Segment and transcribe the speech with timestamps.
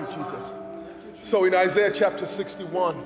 [0.00, 0.54] you, Jesus.
[1.22, 2.96] So in Isaiah chapter 61,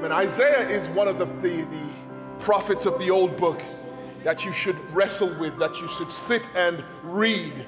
[0.00, 1.92] man, Isaiah is one of the, the, the
[2.38, 3.60] prophets of the old book
[4.24, 7.66] that you should wrestle with, that you should sit and read.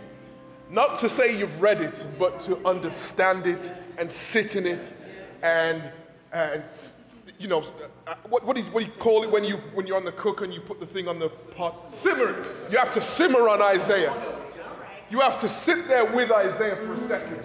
[0.71, 4.95] Not to say you've read it, but to understand it and sit in it
[5.43, 5.83] and,
[6.33, 6.65] and
[7.39, 7.65] you know,
[8.07, 10.05] uh, what, what, do you, what do you call it when, you, when you're on
[10.05, 11.73] the cook and you put the thing on the pot?
[11.73, 12.47] Simmer.
[12.71, 14.15] You have to simmer on Isaiah.
[15.11, 17.45] You have to sit there with Isaiah for a second.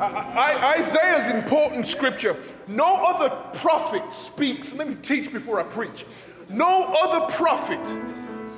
[0.00, 2.36] I, important scripture.
[2.68, 3.28] No other
[3.58, 4.74] prophet speaks.
[4.74, 6.06] Let me teach before I preach.
[6.48, 7.86] No other prophet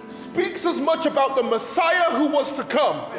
[0.08, 3.10] speaks as much about the Messiah who was to come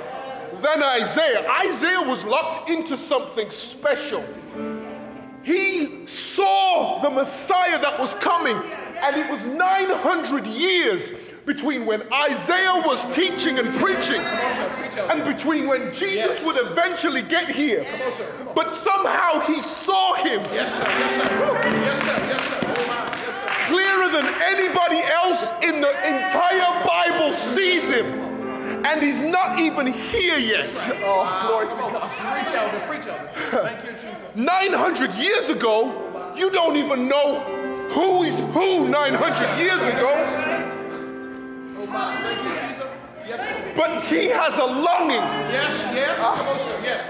[0.61, 1.45] than Isaiah.
[1.65, 4.23] Isaiah was locked into something special.
[5.43, 11.11] He saw the Messiah that was coming, and it was 900 years
[11.45, 14.21] between when Isaiah was teaching and preaching
[15.09, 17.85] and between when Jesus would eventually get here.
[18.55, 20.41] But somehow he saw him.
[20.53, 20.83] Yes, sir.
[20.83, 21.21] Yes, sir.
[21.21, 21.43] Yes, sir.
[21.43, 23.67] Oh, yes, sir.
[23.67, 28.05] Clearer than anybody else in the entire Bible sees him.
[28.85, 30.89] And he's not even here yet.
[31.03, 32.11] Oh, glory to God.
[32.11, 32.79] Preach, elder.
[32.87, 33.29] Preach, elder.
[33.69, 34.35] Thank you, Jesus.
[34.35, 37.39] 900 years ago, you don't even know
[37.91, 40.22] who is who 900 years ago.
[43.75, 45.21] But he has a longing.
[45.53, 46.17] Yes, yes.
[46.17, 46.79] Come on, sir.
[46.81, 47.05] Yes.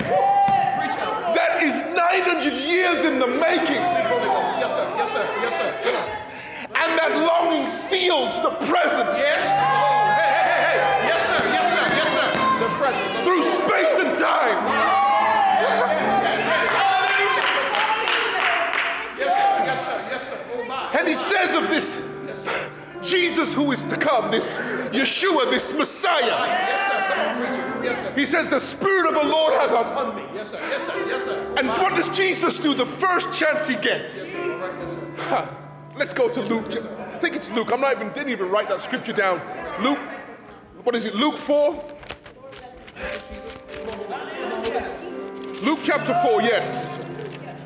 [1.35, 3.79] That is 900 years in the making.
[3.79, 4.83] Yes, sir.
[4.99, 5.23] Yes, sir.
[5.39, 6.11] Yes, sir.
[6.75, 9.15] And that longing feels the presence.
[9.15, 9.47] Yes.
[9.47, 11.07] Hey, hey, hey, hey.
[11.07, 11.39] Yes, sir.
[11.47, 11.85] Yes, sir.
[11.95, 12.27] Yes, sir.
[12.59, 13.23] The presence.
[13.23, 14.67] Through space and time.
[19.15, 19.63] Yes, sir.
[19.63, 19.95] Yes, sir.
[20.11, 20.39] Yes, sir.
[20.51, 20.99] Oh.
[20.99, 22.12] And he says of this
[23.03, 24.53] Jesus who is to come, this
[24.91, 26.21] Yeshua, this Messiah.
[26.21, 27.13] Yes, sir.
[27.13, 27.83] Come on, preacher.
[27.83, 28.13] Yes, sir.
[28.15, 30.23] He says, The Spirit of the Lord has upon me.
[30.33, 30.59] Yes, sir.
[30.61, 31.05] Yes, sir.
[31.07, 31.55] Yes, sir.
[31.57, 34.21] And what does Jesus do the first chance he gets?
[34.21, 34.57] Yes, sir.
[34.57, 34.75] Correct.
[34.79, 35.15] Yes, sir.
[35.17, 35.47] Huh.
[35.95, 36.65] Let's go to Luke.
[36.75, 37.71] I think it's Luke.
[37.71, 39.41] I'm not even didn't even write that scripture down.
[39.83, 39.99] Luke,
[40.83, 41.15] what is it?
[41.15, 41.73] Luke 4?
[45.63, 46.99] Luke chapter 4, yes.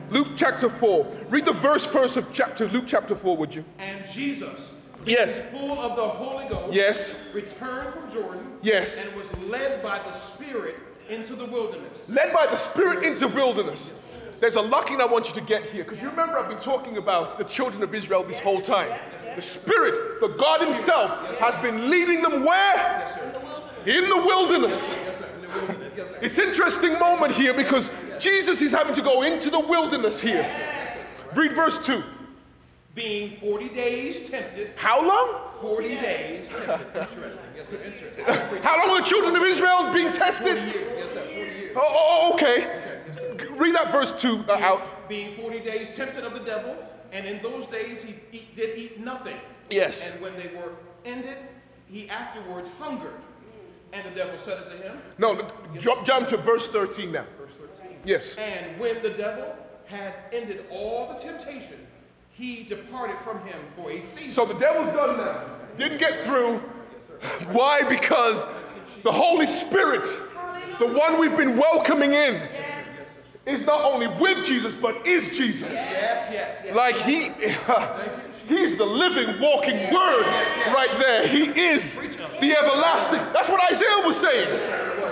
[0.10, 1.08] Luke chapter 4.
[1.30, 3.66] Read the verse first of chapter Luke chapter 4, would you?
[3.80, 4.76] And Jesus,
[5.08, 5.40] Yes.
[5.40, 7.16] full of the Holy Ghost, Yes.
[7.34, 9.04] returned from Jordan, Yes.
[9.06, 10.76] and was led by the Spirit
[11.10, 12.10] into the wilderness.
[12.10, 14.04] Led by the Spirit into wilderness.
[14.40, 16.98] There's a locking I want you to get here because you remember I've been talking
[16.98, 18.90] about the children of Israel this whole time.
[19.36, 23.08] The Spirit, the God Himself, has been leading them where?
[23.86, 24.96] In the wilderness.
[26.22, 30.48] It's interesting moment here because Jesus is having to go into the wilderness here.
[31.36, 32.04] Read verse 2.
[32.98, 35.52] Being 40 days tempted, How long?
[35.62, 36.98] 40 days tempted.
[37.00, 37.46] Interesting.
[37.56, 37.80] Yes, sir.
[37.86, 38.64] Interesting.
[38.64, 40.58] How long were the children of Israel being tested?
[40.58, 40.94] 40 years.
[40.98, 41.22] Yes, sir.
[41.22, 41.74] 40 years.
[41.76, 43.56] Oh, oh, oh, okay.
[43.56, 45.08] Read that verse 2 uh, out.
[45.08, 46.76] Being 40 days tempted of the devil,
[47.12, 49.38] and in those days he eat, did eat nothing.
[49.70, 50.10] Yes.
[50.12, 50.72] And when they were
[51.06, 51.38] ended,
[51.86, 53.14] he afterwards hungered.
[53.94, 55.48] And the devil said unto him, No,
[55.78, 57.26] jump, jump to verse 13 now.
[57.40, 57.98] verse 13.
[58.06, 58.38] Yes.
[58.38, 61.86] And when the devil had ended all the temptation,
[62.38, 64.32] he departed from him for a season.
[64.32, 65.44] So the devil's done now.
[65.76, 66.60] Didn't get through.
[67.52, 67.82] Why?
[67.90, 68.46] Because
[69.04, 70.06] the Holy Spirit,
[70.78, 72.42] the one we've been welcoming in,
[73.48, 75.94] is not only with Jesus, but is Jesus.
[75.94, 76.76] yes, yes, yes.
[76.76, 77.30] Like he,
[78.56, 80.26] he's the living, walking word
[80.74, 81.28] right there.
[81.28, 82.00] He is
[82.40, 83.22] the everlasting.
[83.34, 84.50] That's what Isaiah was saying.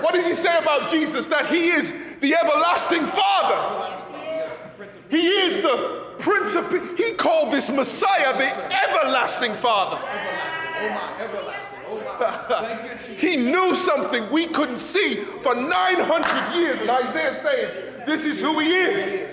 [0.04, 1.28] What does he say about Jesus?
[1.28, 4.02] That he is the everlasting Father.
[5.10, 6.98] He is the Prince of Peace.
[6.98, 10.02] He called this Messiah the everlasting Father.
[13.18, 16.82] He knew something we couldn't see for 900 years.
[16.82, 19.30] And Isaiah saying, This is who he is.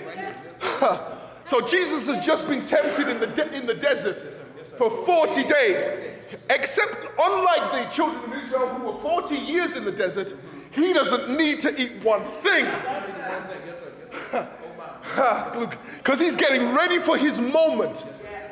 [1.43, 4.21] so Jesus has just been tempted in the, de- in the desert
[4.77, 5.89] for 40 days.
[6.49, 10.33] Except, unlike the children of Israel who were 40 years in the desert,
[10.71, 12.65] he doesn't need to eat one thing.
[15.97, 18.05] Because he's getting ready for his moment.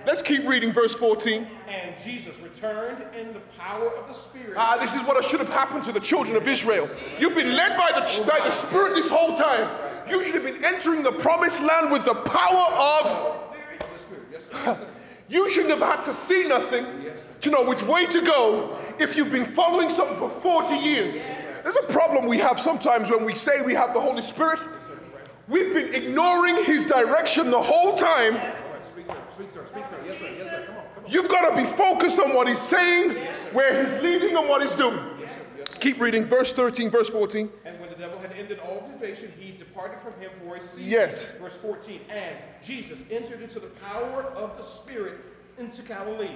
[0.06, 1.48] Let's keep reading verse 14.
[1.68, 4.56] And Jesus returned in the power of the Spirit.
[4.58, 6.90] Ah, this is what should have happened to the children of Israel.
[7.20, 9.70] You've been led by the, by the Spirit this whole time.
[10.10, 12.66] You should have been entering the promised land with the power
[13.00, 13.48] of.
[13.94, 14.88] The Spirit?
[15.30, 16.86] You shouldn't have had to see nothing
[17.40, 21.14] to know which way to go if you've been following something for 40 years.
[21.64, 24.60] There's a problem we have sometimes when we say we have the Holy Spirit.
[25.52, 28.36] We've been ignoring His direction the whole time.
[28.84, 29.06] Speak,
[29.36, 29.66] speak, sir.
[29.66, 30.08] Speak, sir.
[30.08, 30.26] Yes, sir.
[30.26, 30.66] Yes, sir.
[30.66, 30.84] Come on.
[30.96, 31.12] Come on.
[31.12, 33.18] You've got to be focused on what He's saying,
[33.52, 34.98] where He's leading, and what He's doing.
[35.82, 37.50] Keep reading, verse 13, verse 14.
[37.66, 40.90] And when the devil had ended all temptation, he departed from him for a season.
[40.90, 41.26] Yes.
[41.38, 42.00] Verse 14.
[42.08, 45.18] And Jesus entered into the power of the Spirit
[45.58, 46.36] into Galilee.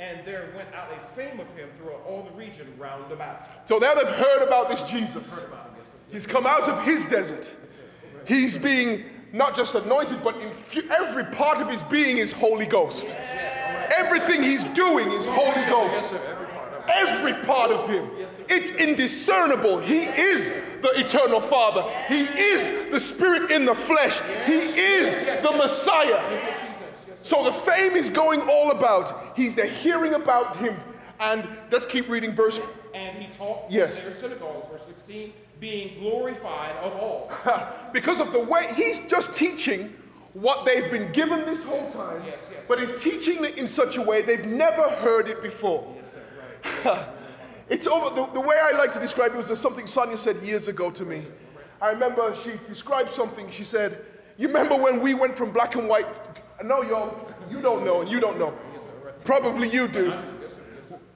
[0.00, 3.68] And there went out a fame of him throughout all the region round about.
[3.68, 5.46] So now they've heard about this Jesus.
[6.10, 7.54] He's come out of his desert.
[8.26, 13.14] He's being not just anointed, but in every part of his being is Holy Ghost.
[13.98, 16.14] Everything he's doing is Holy Ghost.
[16.88, 18.08] Every part of him.
[18.48, 19.78] It's indiscernible.
[19.80, 20.50] He is
[20.80, 21.82] the eternal Father.
[22.08, 24.20] He is the Spirit in the flesh.
[24.46, 26.54] He is the Messiah.
[27.22, 29.36] So the fame is going all about.
[29.36, 30.76] He's they're hearing about him.
[31.18, 32.60] And let's keep reading verse.
[32.94, 33.98] And he taught Yes.
[33.98, 37.30] in their synagogues, verse 16, being glorified of all.
[37.92, 39.94] because of the way he's just teaching
[40.34, 42.60] what they've been given this whole time, Yes, yes.
[42.68, 45.94] but he's teaching it in such a way they've never heard it before.
[47.70, 48.14] it's over.
[48.14, 50.90] The, the way I like to describe it was just something Sonia said years ago
[50.90, 51.22] to me.
[51.80, 53.48] I remember she described something.
[53.50, 54.04] She said,
[54.36, 56.20] "You remember when we went from black and white?
[56.64, 57.14] No, y'all,
[57.50, 58.54] you don't know, and you don't know.
[59.24, 60.12] Probably you do.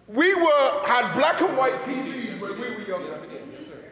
[0.06, 3.16] We were had black and white TVs when we were younger.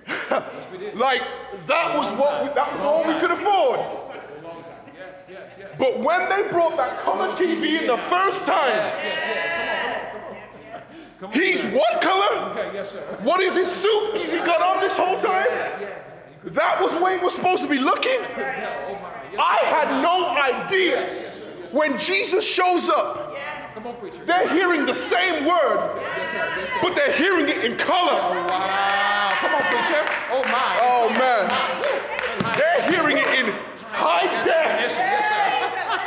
[0.94, 1.22] like
[1.66, 3.80] that was what we, that was all we could afford.
[5.78, 8.92] But when they brought that color TV in the first time,
[11.32, 12.72] he's what color?
[13.22, 15.46] What is his suit he's he got on this whole time?
[16.44, 18.18] That was where he was supposed to be looking.
[19.38, 20.28] I had no
[20.64, 21.24] idea.
[21.70, 23.27] When Jesus shows up.
[24.26, 25.90] They're hearing the same word,
[26.82, 28.18] but they're hearing it in color.
[28.20, 29.36] Wow.
[29.40, 30.02] Come on, preacher.
[30.30, 30.78] Oh, my.
[30.82, 31.48] Oh man,
[32.58, 33.46] they're hearing it in
[33.90, 34.98] high def, Yes, sir.
[34.98, 35.28] Yes,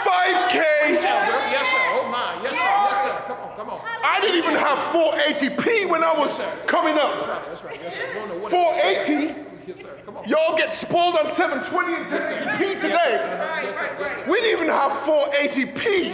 [0.04, 0.60] 5K.
[1.00, 1.02] sir.
[1.02, 1.78] Yes, sir.
[1.96, 2.18] Oh, my.
[2.44, 2.58] Yes, sir.
[2.60, 3.16] Yes, sir.
[3.28, 3.80] Come on, come on.
[4.04, 7.18] I didn't even have 480p when I was coming up.
[7.46, 7.80] That's right.
[7.82, 8.08] Yes, sir.
[8.08, 9.36] You don't know what 480,
[9.68, 9.88] Yes, sir.
[10.06, 10.24] Come on.
[10.28, 12.92] y'all get spoiled on 720 and 1080p today.
[12.92, 13.90] Yes, sir.
[14.00, 14.24] Yes, sir.
[14.30, 16.12] We didn't even have 480p.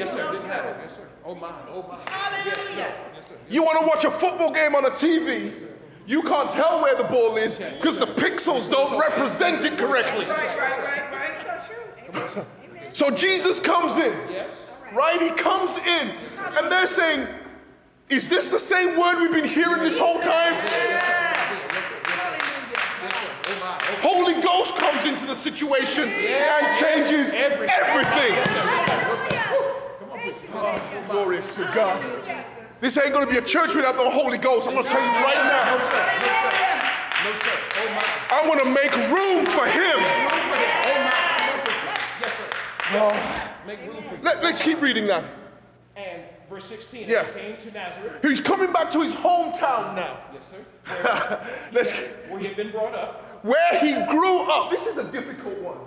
[1.27, 1.35] Yes, sir.
[1.35, 1.35] Didn't have.
[1.35, 1.35] Yes, sir.
[1.35, 1.51] Oh, my.
[1.69, 1.97] Oh, my.
[2.45, 2.93] Yes, sir.
[3.15, 3.35] Yes, sir.
[3.49, 5.53] You want to watch a football game on a TV,
[6.05, 10.25] you can't tell where the ball is because the pixels don't represent it correctly.
[10.25, 11.31] Right, right, right, right.
[11.31, 12.21] It's so true.
[12.21, 12.45] Amen.
[12.69, 12.93] Amen.
[12.93, 14.49] So Jesus comes in, Yes.
[14.93, 15.21] right?
[15.21, 16.11] He comes in,
[16.57, 17.27] and they're saying,
[18.09, 20.53] Is this the same word we've been hearing this whole time?
[23.99, 28.86] Holy Ghost comes into the situation and changes everything.
[31.09, 32.01] Glory to God.
[32.79, 34.67] This ain't gonna be a church without the Holy Ghost.
[34.67, 35.77] I'm gonna tell you right now.
[35.77, 37.57] No, sir.
[37.79, 38.27] Oh.
[38.31, 39.97] I'm gonna make room for him.
[43.65, 45.23] Make room Let, us keep reading that.
[45.95, 47.09] And verse 16.
[47.09, 47.25] Yeah.
[47.25, 48.19] he came to Nazareth.
[48.21, 50.19] He's coming back to his hometown now.
[50.33, 51.59] Yes, sir.
[51.73, 51.97] Let's
[52.29, 53.43] Where he had been brought up.
[53.43, 54.69] where he grew up.
[54.71, 55.79] This is a difficult one.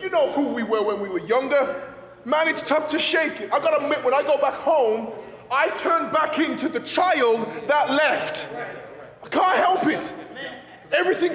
[0.00, 1.82] You know who we were when we were younger.
[2.26, 3.52] Man, it's tough to shake it.
[3.52, 5.12] I gotta admit, when I go back home,
[5.48, 8.48] I turn back into the child that left.
[9.22, 10.12] I can't help it.
[10.90, 11.30] Everything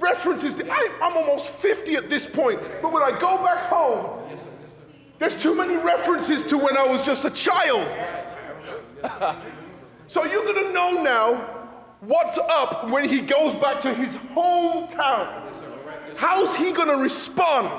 [0.00, 0.52] references.
[0.52, 4.22] The, I, I'm almost 50 at this point, but when I go back home,
[5.18, 7.96] there's too many references to when I was just a child.
[10.08, 11.36] so you're gonna know now
[12.00, 15.26] what's up when he goes back to his hometown.
[16.18, 17.70] How's he gonna respond?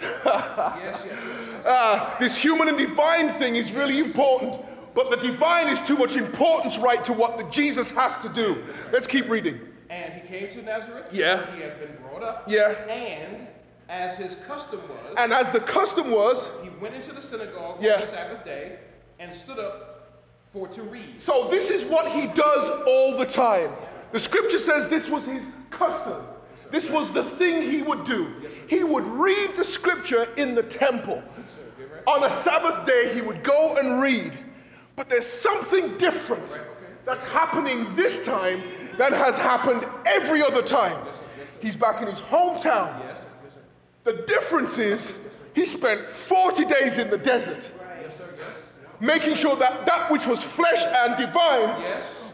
[1.64, 4.60] Uh, this human and divine thing is really important,
[4.94, 8.62] but the divine is too much importance, right, to what the Jesus has to do.
[8.92, 9.60] Let's keep reading.
[9.90, 11.08] And he came to Nazareth.
[11.12, 11.36] Yeah.
[11.36, 12.44] Where he had been brought up.
[12.48, 12.70] Yeah.
[12.88, 13.46] And
[13.88, 17.94] as his custom was, And as the custom was, he went into the synagogue Yeah.
[17.94, 18.78] on the Sabbath day
[19.18, 19.90] and stood up
[20.52, 21.20] for to read.
[21.20, 23.70] so this is what he does all the time.
[24.12, 26.22] The scripture says this was his custom.
[26.70, 28.32] This was the thing he would do.
[28.68, 31.22] He would read the scripture in the temple.
[32.06, 34.32] On a Sabbath day, he would go and read.
[34.96, 36.58] But there's something different
[37.04, 38.62] that's happening this time
[38.96, 41.06] that has happened every other time.
[41.60, 43.00] He's back in his hometown.
[44.04, 45.18] The difference is
[45.54, 47.70] he spent 40 days in the desert,
[49.00, 51.82] making sure that that which was flesh and divine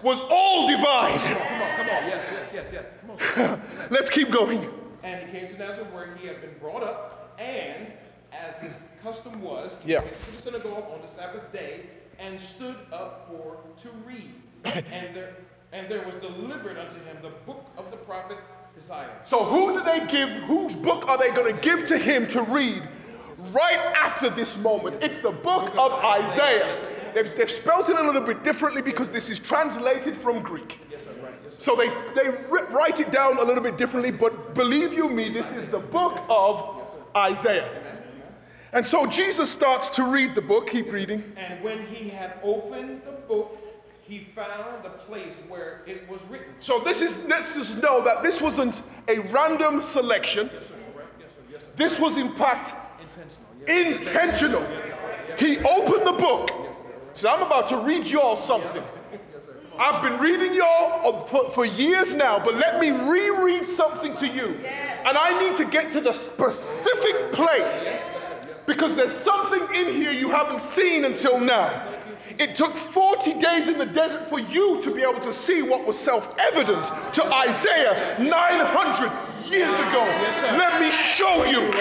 [0.03, 1.13] was all divine.
[1.13, 2.09] Come on, come on.
[2.09, 2.87] Yes, yes, yes, yes.
[3.91, 4.69] Let's keep going.
[5.03, 7.87] And he came to Nazareth where he had been brought up, and
[8.33, 10.01] as his custom was, he Yeah.
[10.03, 11.83] went to the synagogue on the Sabbath day
[12.19, 14.35] and stood up for to read.
[14.93, 15.35] and there
[15.73, 18.37] and there was delivered unto him the book of the prophet
[18.77, 19.09] Isaiah.
[19.25, 20.29] So, who do they give?
[20.45, 22.83] Whose book are they going to give to him to read
[23.39, 24.99] right after this moment?
[25.03, 26.77] It's the book of Isaiah.
[27.15, 30.79] They've, they've spelt it a little bit differently because this is translated from Greek.
[31.59, 35.55] So they, they write it down a little bit differently, but believe you me, this
[35.55, 37.69] is the book of Isaiah.
[38.73, 41.25] And so Jesus starts to read the book, keep reading.
[41.37, 43.59] And when he had opened the book,
[44.03, 46.49] he found the place where it was written.
[46.61, 50.51] So this is let's just know that this wasn't a random selection.
[50.53, 50.75] Yes, sir.
[50.95, 51.09] Correct.
[51.21, 51.43] Yes, sir.
[51.53, 51.69] Yes, sir.
[51.77, 52.75] This was in fact
[53.67, 54.63] Intentional.
[54.63, 54.67] Intentional.
[55.39, 56.51] He opened the book.
[57.13, 58.83] So I'm about to read y'all something.
[59.81, 64.27] I've been reading y'all uh, for, for years now, but let me reread something to
[64.27, 64.55] you.
[64.63, 65.07] Yes.
[65.07, 67.89] And I need to get to the specific place
[68.67, 71.83] because there's something in here you haven't seen until now.
[72.39, 75.87] It took 40 days in the desert for you to be able to see what
[75.87, 76.85] was self evident
[77.15, 80.05] to Isaiah 900 years ago.
[80.05, 81.73] Yes, Let me show you.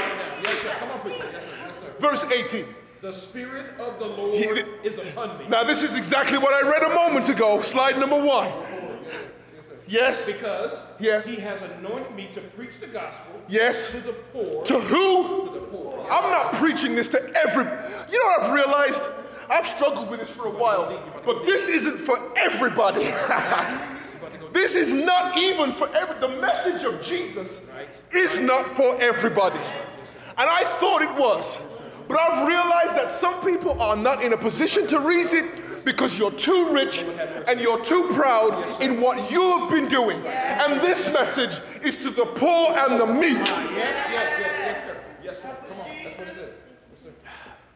[0.42, 0.76] Yes, sir.
[0.80, 1.30] Come on, preacher.
[1.34, 1.52] Yes, sir.
[1.58, 1.94] Yes, sir.
[2.00, 2.66] Verse 18.
[3.02, 5.46] The Spirit of the Lord He- is upon me.
[5.48, 8.50] Now, this is exactly what I read a moment ago, slide number one.
[9.88, 11.26] Yes, Because Yes.
[11.26, 13.90] he has anointed me to preach the gospel yes.
[13.90, 14.64] to the poor.
[14.66, 15.48] To who?
[15.48, 16.06] to the poor.
[16.12, 17.64] I'm not preaching this to every.
[17.64, 19.10] You know what I've realized?
[19.50, 20.86] I've struggled with this for a while,
[21.26, 23.02] but this isn't for everybody.
[24.54, 26.20] this is not even for every.
[26.20, 27.68] The message of Jesus
[28.12, 31.79] is not for everybody, and I thought it was,
[32.10, 36.18] but I've realized that some people are not in a position to read it because
[36.18, 37.06] you're too rich
[37.48, 40.20] and you're too proud in what you have been doing.
[40.26, 43.38] And this message is to the poor and the meek.
[43.38, 45.04] Yes, yes, yes, yes, sir.
[45.24, 45.58] Yes, sir.
[45.68, 46.04] Come on.
[46.04, 46.38] That's what it is.
[46.92, 47.10] Yes, sir.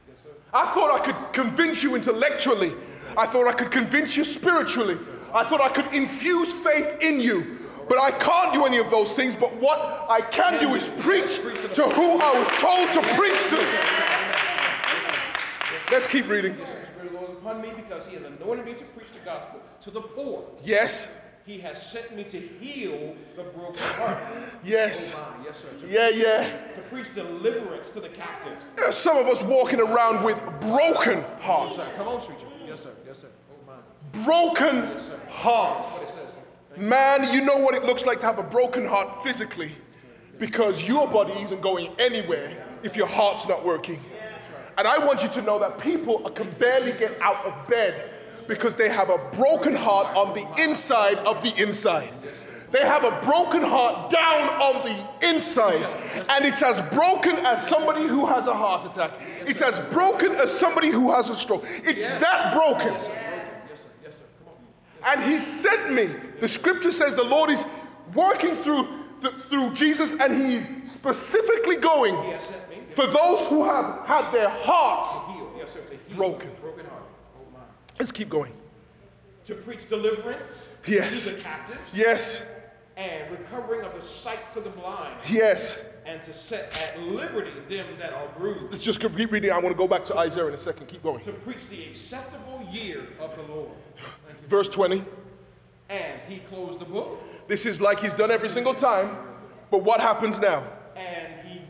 [0.09, 0.29] Yes, sir.
[0.51, 2.71] I thought I could convince you intellectually.
[3.15, 4.97] I thought I could convince you spiritually.
[5.31, 7.59] I thought I could infuse faith in you.
[7.87, 9.35] But I can't do any of those things.
[9.35, 11.37] But what I can do is preach
[11.75, 14.22] to who I was told to preach to.
[15.91, 16.55] Let's keep reading.
[16.57, 19.11] The Spirit of the Lord is upon me because he has anointed me to preach
[19.13, 20.43] the gospel to the poor.
[20.63, 21.07] Yes,
[21.45, 24.49] He has sent me to heal the brokenhearted.
[24.63, 25.67] yes, Ah, yes, sir.
[25.79, 26.47] To, yeah, yeah.
[26.75, 28.65] to preach deliverance to the captives.
[28.77, 31.89] There are some of us walking around with broken hearts.
[31.89, 32.45] Come on, preacher.
[32.65, 32.91] Yes, sir.
[33.05, 33.27] Yes, sir.
[33.51, 34.23] Oh, my.
[34.23, 34.97] Broken
[35.29, 35.99] hearts.
[35.99, 36.81] Says, sir.
[36.81, 39.73] Man, you know what it looks like to have a broken heart physically
[40.39, 43.99] because your body isn't going anywhere if your heart's not working.
[44.77, 48.09] And I want you to know that people can barely get out of bed
[48.47, 52.13] because they have a broken heart on the inside of the inside.
[52.71, 55.83] They have a broken heart down on the inside.
[56.31, 59.11] And it's as broken as somebody who has a heart attack.
[59.41, 61.65] It's as broken as somebody who has a stroke.
[61.83, 62.95] It's that broken.
[65.05, 66.05] And he sent me.
[66.39, 67.67] The scripture says the Lord is
[68.15, 68.87] working through,
[69.21, 72.15] th- through Jesus and he's specifically going
[72.95, 75.39] He has sent me for those who have had their hearts.
[75.57, 75.79] Yes, sir.
[75.81, 76.51] To heal Broken.
[76.63, 77.59] Oh.
[77.99, 78.51] Let's keep going.
[79.45, 81.27] To preach deliverance Yes.
[81.29, 82.49] to the captives Yes,
[82.97, 85.89] and recovering of the sight to the blind yes.
[86.05, 88.71] and to set at liberty them that are bruised.
[88.71, 89.51] Let's just keep reading.
[89.51, 90.87] I want to go back to Isaiah in a second.
[90.87, 91.19] Keep going.
[91.21, 93.71] To preach the acceptable year of the Lord.
[94.47, 95.03] Verse 20.
[95.89, 99.17] And he closed the book This is like he's done every single time.
[99.71, 100.63] But what happens now?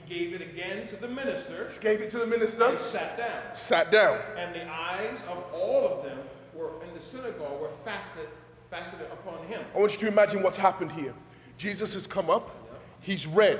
[0.07, 3.55] Gave it again to the minister Gave it to the minister, and sat down.
[3.55, 4.19] sat down.
[4.37, 6.17] And the eyes of all of them
[6.53, 8.27] were in the synagogue were fastened,
[8.69, 9.61] fastened upon him.
[9.75, 11.13] I want you to imagine what's happened here.
[11.57, 12.51] Jesus has come up,
[12.99, 13.59] he's read,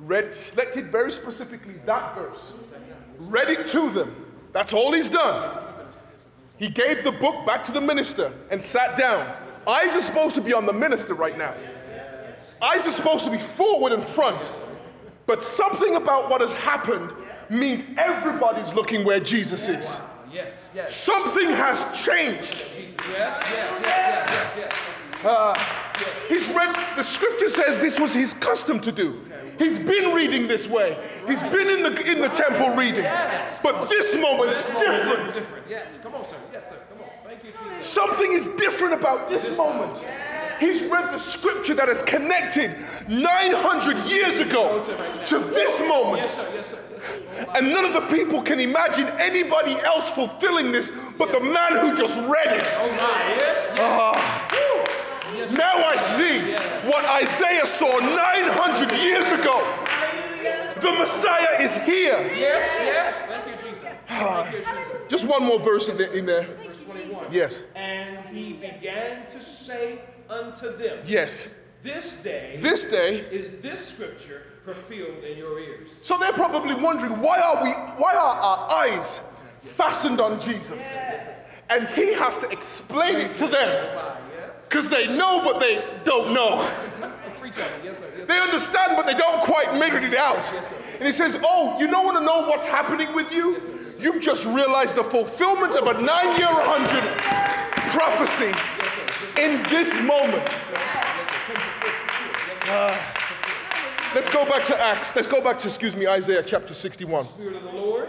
[0.00, 2.54] read, selected very specifically that verse,
[3.18, 4.26] read it to them.
[4.52, 5.64] That's all he's done.
[6.58, 9.32] He gave the book back to the minister and sat down.
[9.66, 11.54] Eyes are supposed to be on the minister right now.
[12.62, 14.42] Eyes are supposed to be forward and front.
[15.28, 17.12] But something about what has happened
[17.50, 20.00] means everybody's looking where Jesus is.
[20.86, 22.64] Something has changed.
[22.74, 22.94] Jesus.
[23.10, 24.72] Yes, yes, yes, yes,
[25.12, 25.24] yes.
[25.24, 25.54] Uh,
[26.28, 29.20] he's read, the scripture says this was his custom to do.
[29.58, 30.96] He's been reading this way.
[31.26, 33.04] He's been in the, in the temple reading.
[33.62, 35.34] But this moment's different.
[35.34, 35.66] Different.
[35.68, 35.98] Yes.
[36.02, 36.36] Come on, sir.
[36.52, 36.76] Yes, sir.
[36.90, 37.08] Come on.
[37.24, 40.04] Thank you, Something is different about this moment.
[40.58, 42.76] He's read the scripture that is connected
[43.08, 44.82] 900 years ago
[45.26, 46.22] to this moment.
[46.22, 46.50] Yes, sir.
[46.54, 46.78] Yes, sir.
[46.92, 47.52] Yes, sir.
[47.56, 51.96] And none of the people can imagine anybody else fulfilling this but the man who
[51.96, 52.66] just read it.
[52.78, 53.34] Oh my.
[53.34, 53.76] Yes.
[53.78, 54.48] Ah.
[55.34, 55.52] yes.
[55.52, 56.40] Now I see
[56.88, 59.62] what Isaiah saw 900 years ago.
[60.80, 62.18] The Messiah is here.
[62.36, 62.78] Yes.
[62.82, 63.14] Yes.
[63.26, 63.84] Thank you, Jesus.
[64.08, 64.42] Ah.
[64.44, 65.08] Thank you, Jesus.
[65.08, 66.12] Just one more verse in there.
[66.12, 66.42] In there.
[66.42, 67.26] Verse 21.
[67.30, 67.62] Yes.
[67.74, 71.54] And he began to say unto them, Yes.
[71.82, 73.18] This day This day.
[73.30, 75.90] is this scripture fulfilled in your ears.
[76.02, 79.20] So they're probably wondering why are we why are our eyes
[79.62, 80.96] fastened on Jesus?
[81.70, 83.98] And he has to explain it to them.
[84.68, 86.66] Because they know, but they don't know.
[87.40, 87.84] Preach on it.
[87.84, 88.04] Yes, sir.
[88.10, 88.24] Yes, sir.
[88.26, 90.52] They understand, but they don't quite measure it out.
[90.98, 93.56] And he says, Oh, you don't want to know what's happening with you?
[94.00, 98.52] You've just realized the fulfillment of a nine year, 100 prophecy
[99.38, 100.60] in this moment.
[102.70, 102.98] Uh,
[104.14, 105.14] let's go back to Acts.
[105.14, 107.24] Let's go back to, excuse me, Isaiah chapter 61.
[107.24, 108.08] Spirit of the Lord,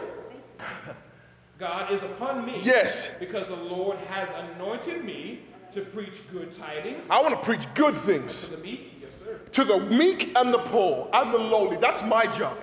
[1.59, 2.59] God is upon me.
[2.63, 3.17] Yes.
[3.19, 7.95] Because the Lord has anointed me to preach good tidings I want to preach good
[7.95, 8.47] things.
[8.47, 8.93] to the meek.
[8.99, 9.39] Yes, sir.
[9.51, 11.77] to the meek and the poor and the lowly.
[11.77, 12.57] That's my job.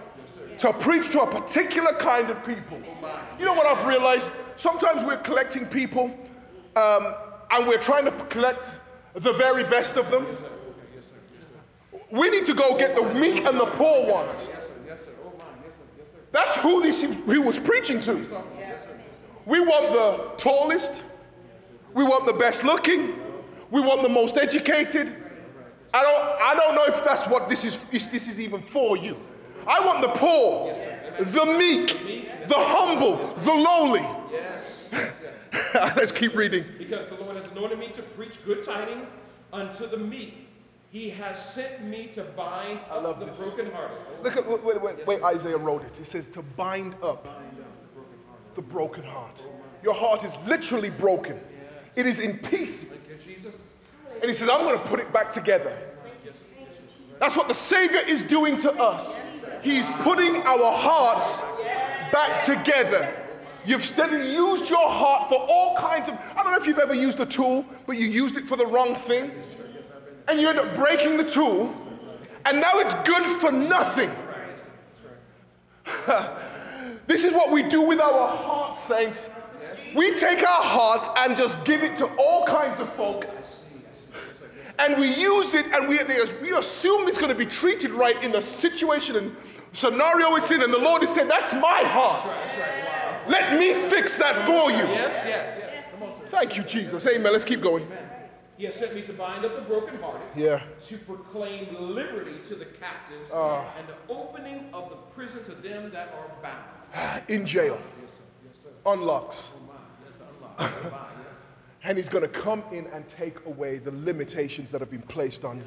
[0.58, 2.80] To preach to a particular kind of people.
[3.38, 4.32] You know what I've realized?
[4.56, 6.18] Sometimes we're collecting people
[6.75, 7.14] um,
[7.50, 8.75] and we're trying to collect
[9.15, 10.26] the very best of them.
[12.11, 14.49] We need to go get the meek and the poor ones.
[16.33, 18.15] That's who this, he was preaching to.
[19.47, 21.03] We want the tallest.
[21.95, 23.15] We want the best looking.
[23.71, 25.15] We want the most educated.
[25.95, 28.97] I don't, I don't know if that's what this is, if this is even for
[28.97, 29.17] you.
[29.67, 30.75] I want the poor,
[31.19, 34.07] the meek, the humble, the lowly.
[35.75, 35.75] Yes.
[35.97, 36.65] Let's keep reading.
[36.79, 39.13] Because the Lord has anointed me to preach good tidings
[39.53, 40.49] unto the meek.
[40.91, 43.53] He has sent me to bind up love the this.
[43.55, 43.97] brokenhearted.
[44.23, 45.99] Look at wait, wait, wait, Isaiah wrote it.
[46.01, 47.29] It says to bind up
[48.55, 49.43] the broken heart.
[49.83, 51.39] Your heart is literally broken.
[51.97, 53.11] It is in pieces.
[54.21, 55.77] And he says, I'm going to put it back together.
[57.19, 59.23] That's what the Savior is doing to us.
[59.63, 61.43] He's putting our hearts
[62.13, 63.15] back together.
[63.66, 66.94] You've steadily used your heart for all kinds of, I don't know if you've ever
[66.94, 69.32] used a tool, but you used it for the wrong thing.
[70.28, 71.75] And you end up breaking the tool.
[72.44, 74.11] And now it's good for nothing.
[77.06, 79.30] This is what we do with our hearts, saints.
[79.94, 83.25] We take our hearts and just give it to all kinds of folk.
[84.78, 85.99] And we use it and we,
[86.42, 89.37] we assume it's going to be treated right in the situation and
[89.73, 90.62] scenario it's in.
[90.62, 92.86] And the Lord is saying, That's my heart.
[93.28, 94.77] Let me fix that for you.
[94.94, 95.90] Yes, yes, yes.
[95.92, 96.27] Come on, sir.
[96.29, 97.07] Thank you, Jesus.
[97.07, 97.33] Amen.
[97.33, 97.85] Let's keep going.
[97.85, 97.98] Amen.
[98.59, 100.62] He has sent me to bind up the brokenhearted, Yeah.
[100.87, 103.66] to proclaim liberty to the captives, Ah.
[103.79, 107.22] and the opening of the prison to them that are bound.
[107.29, 107.79] In jail.
[108.01, 108.20] Yes,
[108.87, 109.53] Unlocks.
[110.05, 110.20] Yes,
[110.59, 111.03] unlock.
[111.85, 115.44] And he's going to come in and take away the limitations that have been placed
[115.44, 115.64] on you.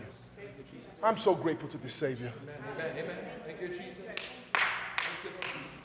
[1.01, 2.33] I'm so grateful to this Savior.
[2.43, 3.05] Amen, amen.
[3.05, 3.38] Thank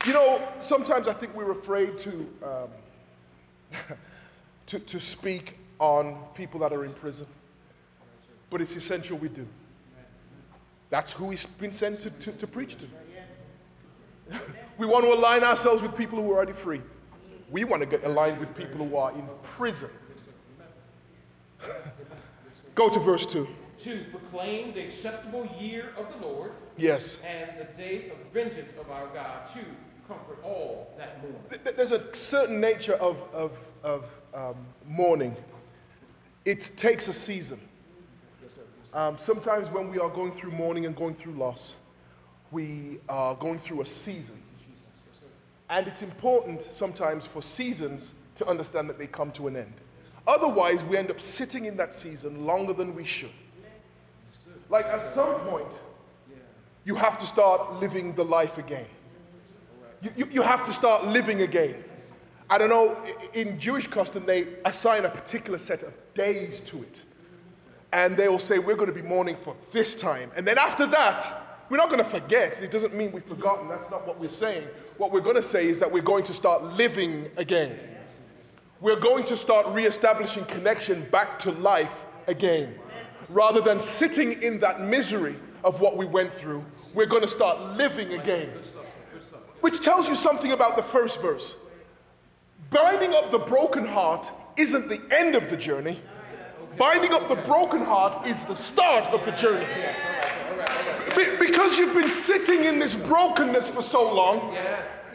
[0.07, 2.11] you, know, sometimes I think we're afraid to,
[2.43, 2.69] um,
[4.67, 7.27] to, to speak on people that are in prison,
[8.51, 9.47] but it's essential we do.
[10.91, 12.87] That's who he's been sent to, to, to preach to.
[14.79, 16.81] we want to align ourselves with people who are already free.
[17.51, 19.91] We want to get aligned with people who are in prison.
[22.75, 23.47] Go to verse 2.
[23.79, 27.21] To proclaim the acceptable year of the Lord Yes.
[27.23, 29.61] and the day of vengeance of our God, to
[30.09, 31.35] comfort all that mourn.
[31.51, 35.37] Th- th- There's a certain nature of, of, of um, mourning.
[36.45, 37.61] It takes a season.
[38.93, 41.77] Um, sometimes when we are going through mourning and going through loss,
[42.53, 44.41] we are going through a season.
[45.69, 49.73] And it's important sometimes for seasons to understand that they come to an end.
[50.27, 53.31] Otherwise, we end up sitting in that season longer than we should.
[54.69, 55.81] Like at some point,
[56.85, 58.87] you have to start living the life again.
[60.17, 61.83] You, you, have to start living again.
[62.51, 63.01] I don't know,
[63.33, 67.03] in Jewish custom, they assign a particular set of days to it.
[67.91, 70.31] And they will say, We're going to be mourning for this time.
[70.37, 72.63] And then after that, we're not going to forget.
[72.63, 73.69] It doesn't mean we've forgotten.
[73.69, 74.69] That's not what we're saying.
[74.99, 77.79] What we're going to say is that we're going to start living again.
[78.81, 82.75] We're going to start reestablishing connection back to life again.
[83.31, 86.63] Rather than sitting in that misery of what we went through,
[86.93, 88.51] we're going to start living again.
[89.65, 91.57] Which tells you something about the first verse.
[92.69, 95.97] Binding up the broken heart isn't the end of the journey.
[96.77, 99.65] Binding up the broken heart is the start of the journey.
[101.17, 104.55] Be- because you've been sitting in this brokenness for so long,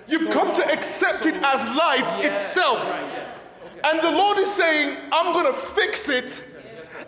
[0.07, 3.03] you've come to accept it as life itself.
[3.83, 6.43] And the Lord is saying, I'm going to fix it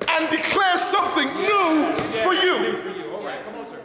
[0.07, 2.90] and declare something new for you.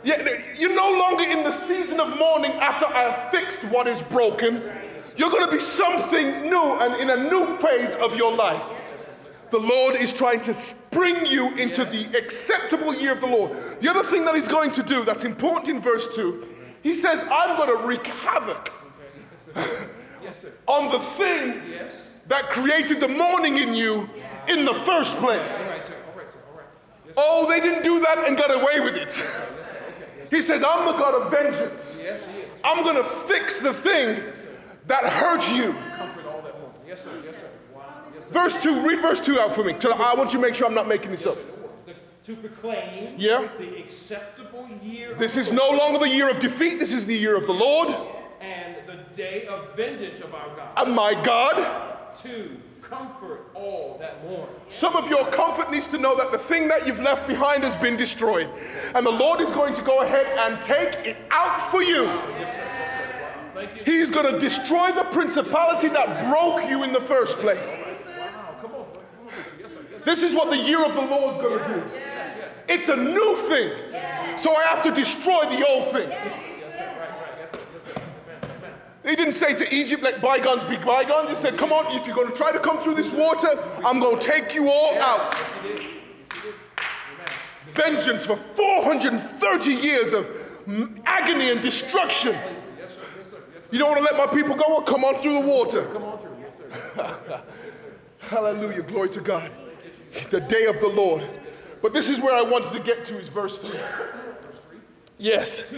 [0.07, 4.63] You're no longer in the season of mourning after I have fixed what is broken.
[5.17, 9.09] You're going to be something new and in a new phase of your life.
[9.51, 10.55] The Lord is trying to
[10.91, 13.53] bring you into the acceptable year of the Lord.
[13.81, 16.47] The other thing that He's going to do that's important in verse 2,
[16.83, 18.73] He says, I'm going to wreak havoc
[20.69, 21.63] on the thing
[22.29, 24.09] that created the mourning in you
[24.49, 25.65] in the first place.
[25.65, 25.95] All right, sir.
[26.13, 26.27] All right,
[27.07, 27.13] sir.
[27.17, 29.53] Oh, they didn't do that and got away with it.
[30.31, 31.99] He says, I'm the God of vengeance.
[32.03, 32.51] Yes, he is.
[32.65, 34.23] I'm going to fix the thing
[34.87, 35.73] that hurt you.
[35.97, 36.79] Comfort all that moment.
[36.87, 37.11] Yes, sir.
[37.25, 37.49] Yes, sir.
[37.75, 37.83] Wow.
[38.15, 38.33] Yes, sir.
[38.33, 39.75] Verse 2, read verse 2 out for me.
[39.75, 41.37] I want you to make sure I'm not making this up.
[42.25, 43.47] To proclaim Yeah.
[43.57, 47.15] the acceptable year of This is no longer the year of defeat, this is the
[47.15, 47.95] year of the Lord
[48.41, 50.73] and the day of vengeance of our God.
[50.77, 52.17] and my God.
[52.25, 52.51] To
[52.89, 54.49] comfort all that mourn.
[54.69, 57.77] Some of your comfort needs to know that the thing that you've left behind has
[57.77, 58.49] been destroyed.
[58.95, 62.09] And the Lord is going to go ahead and take it out for you.
[63.85, 67.79] He's going to destroy the principality that broke you in the first place.
[70.05, 71.83] This is what the year of the Lord is going to do.
[72.69, 73.73] It's a new thing.
[74.37, 76.09] So I have to destroy the old thing.
[76.09, 76.87] Yes, sir.
[76.87, 77.31] Right, right.
[77.41, 77.59] Yes, sir.
[77.75, 78.03] Yes, sir.
[78.25, 78.51] Amen.
[78.59, 78.75] Amen.
[79.07, 81.31] He didn't say to Egypt, let bygones be bygones.
[81.31, 83.49] He said, come on, if you're going to try to come through this water,
[83.85, 85.33] I'm going to take you all out.
[85.33, 85.79] Yes, he did.
[85.79, 85.93] Yes,
[86.33, 86.55] he did.
[87.15, 87.95] Amen.
[87.95, 90.29] Vengeance for 430 years of
[91.07, 92.33] agony and destruction.
[92.33, 92.51] Yes, sir.
[92.79, 93.01] Yes, sir.
[93.17, 93.69] Yes, sir.
[93.71, 94.65] You don't want to let my people go?
[94.67, 95.85] Well, come on through the water.
[95.85, 96.37] Come on through.
[96.41, 96.57] Yes,
[96.95, 97.43] sir.
[98.19, 98.83] Hallelujah.
[98.83, 99.53] Glory to God.
[100.31, 101.23] The day of the Lord.
[101.81, 103.79] But this is where I wanted to get to is verse 3.
[105.19, 105.73] Yes.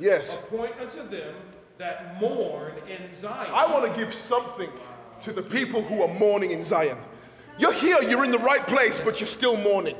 [0.00, 0.40] Yes.
[0.40, 1.32] Appoint unto them
[1.78, 3.50] that mourn in Zion.
[3.52, 4.70] I want to give something
[5.20, 6.98] to the people who are mourning in Zion.
[7.58, 9.96] You're here, you're in the right place, but you're still mourning.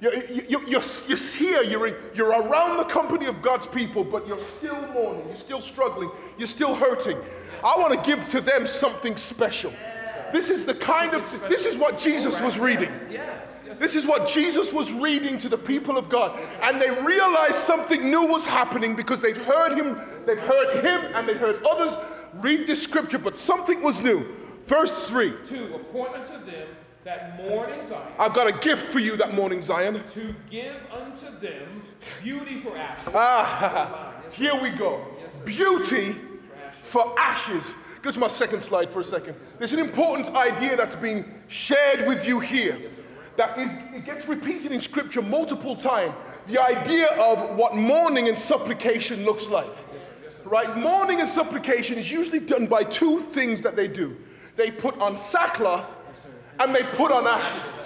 [0.00, 4.02] You're, you- you- you're, you're here, you're, in, you're around the company of God's people,
[4.04, 7.18] but you're still mourning, you're still struggling, you're still hurting.
[7.62, 9.72] I want to give to them something special.
[10.32, 12.90] This is the kind of, this is what Jesus was reading.
[13.80, 16.38] This is what Jesus was reading to the people of God.
[16.62, 21.26] And they realized something new was happening because they'd heard him, they'd heard him, and
[21.26, 21.96] they heard others
[22.34, 24.26] read this scripture, but something was new.
[24.66, 25.74] Verse 3 Two.
[25.74, 26.68] Appoint unto them
[27.04, 28.06] that mourn in Zion.
[28.18, 30.04] I've got a gift for you that morning, Zion.
[30.08, 31.82] to give unto them
[32.22, 33.12] beauty for ashes.
[33.14, 35.02] Ah, here we go.
[35.46, 36.16] Beauty
[36.82, 37.76] for ashes.
[38.02, 39.36] Go to my second slide for a second.
[39.56, 42.78] There's an important idea that's being shared with you here.
[43.40, 46.12] That is, it gets repeated in scripture multiple times.
[46.48, 49.70] The idea of what mourning and supplication looks like.
[50.44, 50.76] Right?
[50.76, 54.14] Mourning and supplication is usually done by two things that they do.
[54.56, 56.00] They put on sackcloth
[56.58, 57.80] and they put on ashes.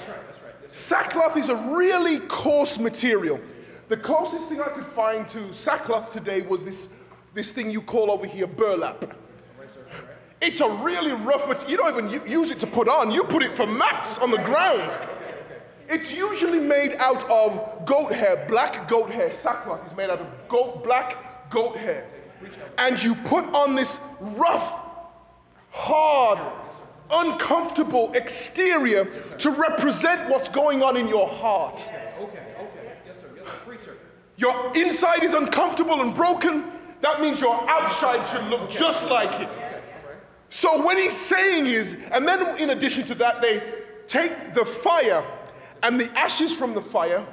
[0.72, 3.40] Sackcloth is a really coarse material.
[3.86, 6.98] The closest thing I could find to sackcloth today was this,
[7.32, 9.16] this thing you call over here burlap.
[10.40, 11.70] It's a really rough material.
[11.70, 14.38] You don't even use it to put on, you put it for mats on the
[14.38, 14.98] ground.
[15.88, 19.30] It's usually made out of goat hair, black goat hair.
[19.30, 22.06] Sackcloth is made out of goat, black goat hair.
[22.78, 24.80] And you put on this rough,
[25.70, 26.38] hard,
[27.10, 29.04] uncomfortable exterior
[29.38, 31.88] to represent what's going on in your heart.
[32.18, 32.92] Okay, okay.
[33.06, 33.30] Yes, sir.
[33.36, 33.52] Yes, sir.
[33.64, 33.98] Preacher.
[34.36, 36.64] Your inside is uncomfortable and broken.
[37.00, 39.48] That means your outside should look just like it.
[40.48, 43.62] So, what he's saying is, and then in addition to that, they
[44.06, 45.24] take the fire
[45.84, 47.24] and the ashes from the fire.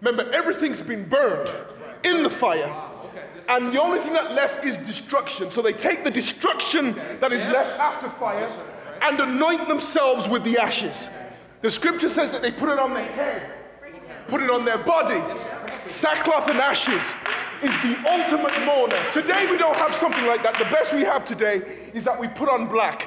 [0.00, 1.48] Remember, everything's been burned
[2.04, 2.74] in the fire.
[3.48, 5.50] And the only thing that left is destruction.
[5.50, 8.50] So they take the destruction that is left after fire
[9.02, 11.10] and anoint themselves with the ashes.
[11.60, 13.50] The scripture says that they put it on their head,
[14.26, 15.20] put it on their body.
[15.84, 17.14] Sackcloth and ashes
[17.62, 18.98] is the ultimate mourner.
[19.12, 20.56] Today we don't have something like that.
[20.56, 21.62] The best we have today
[21.94, 23.02] is that we put on black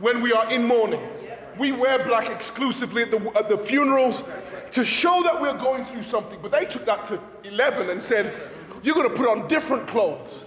[0.00, 1.00] when we are in mourning.
[1.60, 4.24] We wear black exclusively at the, at the funerals
[4.70, 6.38] to show that we're going through something.
[6.40, 8.34] But they took that to 11 and said,
[8.82, 10.46] You're going to put on different clothes.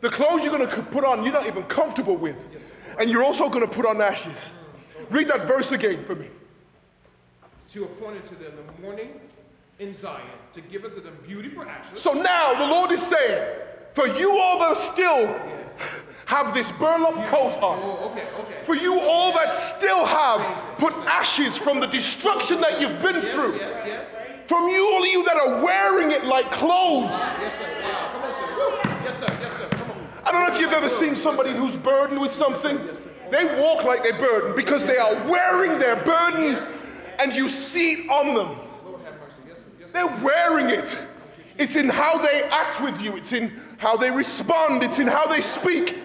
[0.00, 2.48] the clothes you're going to put on, you're not even comfortable with.
[2.98, 4.52] And you're also going to put on ashes.
[5.10, 6.28] Read that verse again for me.
[7.68, 9.20] To appoint unto them the mourning
[9.80, 10.22] in Zion,
[10.54, 12.00] to give unto them beauty for ashes.
[12.00, 13.58] So now the Lord is saying,
[13.94, 15.28] For you all that still
[16.26, 18.64] have this burlap coat on, Oh, okay, okay.
[18.64, 20.40] For you all that still have
[20.78, 23.54] put ashes from the destruction that you've been through.
[23.54, 24.48] Yes, yes.
[24.48, 27.10] From you, all you that are wearing it like clothes.
[27.10, 27.82] Yes, sir.
[27.82, 28.10] Wow.
[28.12, 28.56] Come on, sir.
[28.56, 29.04] Woo.
[29.04, 29.38] Yes, sir.
[29.40, 29.68] Yes, sir.
[29.68, 29.96] Come on.
[30.26, 32.80] I don't know if you've ever seen somebody who's burdened with something.
[33.30, 36.58] They walk like they're burdened because they are wearing their burden
[37.22, 38.58] and you see it on them.
[38.84, 39.40] Lord have mercy.
[39.46, 39.64] Yes, sir.
[39.78, 40.08] Yes, sir.
[40.08, 40.98] They're wearing it.
[41.58, 45.26] It's in how they act with you, it's in how they respond, it's in how
[45.26, 46.00] they speak.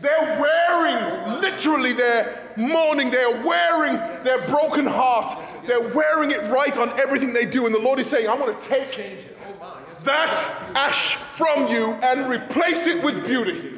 [0.00, 6.90] They're wearing literally their mourning, they're wearing their broken heart, they're wearing it right on
[7.00, 7.66] everything they do.
[7.66, 9.26] And the Lord is saying, I'm going to take
[10.04, 13.74] that ash from you and replace it with beauty.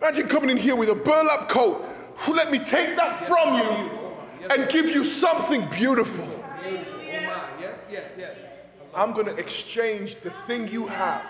[0.00, 1.84] Imagine coming in here with a burlap coat.
[2.32, 3.90] Let me take that from you
[4.50, 6.24] and give you something beautiful.
[6.24, 6.80] Oh my.
[7.60, 8.38] Yes, yes, yes.
[8.94, 11.24] I'm going to exchange the thing you have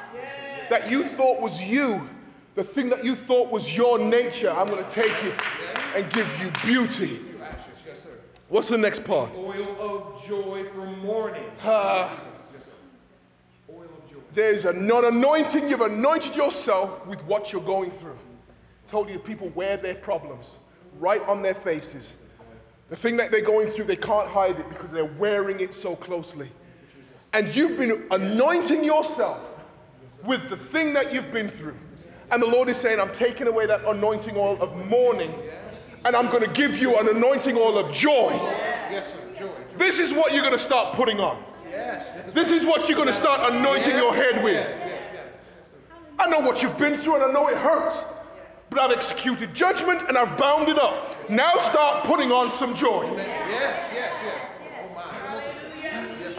[0.70, 2.08] that you thought was you,
[2.54, 4.50] the thing that you thought was your nature.
[4.50, 5.38] I'm going to take it
[5.96, 7.08] and give you beauty.
[7.08, 8.18] You ashes, yes, sir.
[8.48, 9.36] What's the next part?
[9.36, 11.44] Oil of joy for mourning.
[11.64, 12.10] Yes,
[12.64, 12.70] sir.
[13.70, 14.18] Oil of joy.
[14.32, 15.68] There's a non anointing.
[15.68, 18.18] You've anointed yourself with what you're going through.
[18.86, 20.58] Told you people wear their problems
[20.98, 22.16] right on their faces.
[22.88, 25.94] The thing that they're going through, they can't hide it because they're wearing it so
[25.94, 26.50] closely.
[27.32, 29.46] And you've been anointing yourself
[30.24, 31.76] with the thing that you've been through.
[32.32, 35.34] And the Lord is saying, I'm taking away that anointing oil of mourning
[36.04, 38.30] and I'm going to give you an anointing oil of joy.
[38.90, 39.20] Yes, sir.
[39.34, 39.46] Joy.
[39.46, 39.76] joy.
[39.76, 41.42] This is what you're going to start putting on.
[41.68, 42.18] Yes.
[42.32, 44.80] This is what you're going to start anointing your head with.
[46.18, 48.04] I know what you've been through and I know it hurts,
[48.68, 51.30] but I've executed judgment and I've bound it up.
[51.30, 53.10] Now start putting on some joy.
[53.16, 54.39] Yes, yes, yes.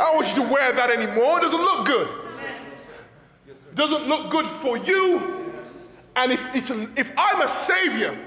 [0.02, 1.38] I don't want you to wear that anymore.
[1.38, 2.08] It doesn't look good.
[3.48, 5.20] It doesn't look good for you.
[6.16, 8.18] And if, it's a, if I'm a savior,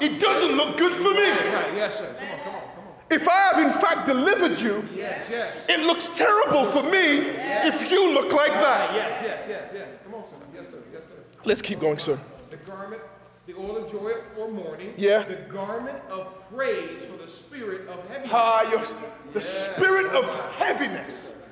[0.00, 1.30] it doesn't look good for me.
[1.30, 2.14] Right, yes, sir.
[2.18, 2.94] Come on, come on, come on.
[3.10, 7.18] If I have in fact delivered you, it looks terrible for me
[7.66, 8.94] if you look like that.
[8.94, 9.88] Yes, yes, yes, yes.
[10.04, 10.36] Come on, sir.
[10.54, 10.78] Yes, sir.
[10.92, 11.14] Yes, sir.
[11.44, 12.18] Let's keep going, sir.
[13.46, 14.94] The oil of joy for mourning.
[14.96, 15.22] Yeah.
[15.22, 18.30] The garment of praise for the spirit of heaviness.
[18.32, 18.82] Ah, your,
[19.34, 21.44] the spirit of heaviness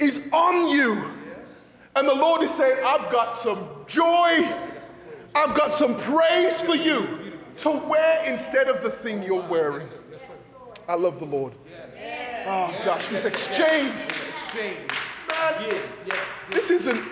[0.00, 1.10] is on you.
[1.96, 4.48] And the Lord is saying, I've got some joy,
[5.36, 9.86] I've got some praise for you to wear instead of the thing you're wearing.
[10.88, 11.52] I love the Lord.
[12.46, 14.90] Oh gosh, this exchange, Exchange.
[15.28, 15.80] man,
[16.50, 17.02] this isn't,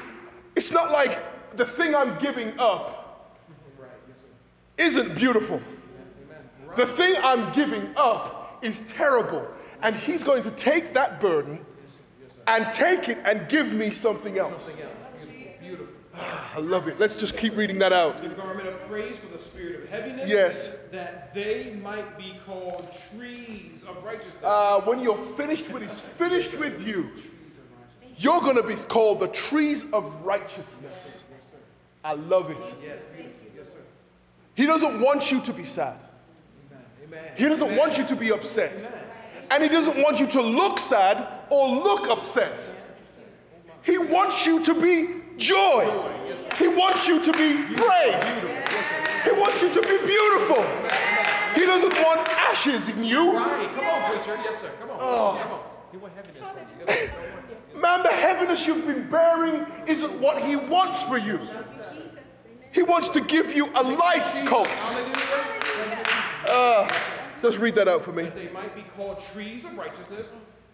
[0.57, 2.99] it's not like the thing I'm giving up.
[2.99, 3.02] Yes.
[4.83, 5.61] Isn't beautiful.
[6.77, 9.47] The thing I'm giving up is terrible.
[9.83, 11.65] And He's going to take that burden
[12.47, 14.75] and take it and give me something else.
[14.75, 15.59] Something else.
[15.61, 15.61] Beautiful.
[15.61, 15.89] Beautiful.
[16.55, 16.99] I love it.
[16.99, 18.21] Let's just keep reading that out.
[18.21, 20.29] The garment of praise for the spirit of heaviness.
[20.29, 20.69] Yes.
[20.91, 24.43] That they might be called trees of righteousness.
[24.43, 27.11] Uh, when you're finished with He's finished with you,
[28.17, 31.25] you're going to be called the trees of righteousness.
[32.05, 32.75] I love it.
[32.85, 33.42] yes, beautiful.
[34.55, 35.97] He doesn't want you to be sad.
[37.05, 37.25] Amen.
[37.37, 38.87] He doesn't want you to be upset.
[39.51, 42.69] And he doesn't want you to look sad or look upset.
[43.83, 45.85] He wants you to be joy.
[46.57, 48.41] He wants you to be praise.
[49.25, 50.63] He wants you to be beautiful.
[51.55, 53.37] He doesn't want ashes in you.
[53.37, 53.71] Right.
[53.75, 54.41] Come on, preacher.
[54.45, 54.71] Yes, sir.
[54.81, 54.99] Come on.
[54.99, 55.59] Come on.
[55.63, 55.79] Oh.
[55.91, 56.85] He want heaviness from you.
[56.87, 57.13] Yes, sir.
[57.81, 61.41] Man, the heaviness you've been bearing isn't what he wants for you.
[62.73, 64.67] He wants to give you a light coat.
[64.67, 66.05] Hallelujah.
[66.49, 66.93] Uh,
[67.43, 68.25] just read that out for me.
[68.25, 70.29] That they might be called trees of righteousness,